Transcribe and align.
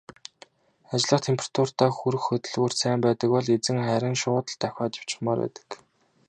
Ажиллах 0.93 1.21
температуртаа 1.27 1.89
хүрэх 1.97 2.23
хөдөлгүүрт 2.25 2.75
сайн 2.79 2.99
байдаг 3.05 3.29
бол 3.33 3.47
эзэн 3.55 3.77
харин 3.87 4.15
шууд 4.21 4.45
л 4.53 4.59
давхиад 4.61 4.93
явчихмаар 4.99 5.39
байдаг. 5.43 5.67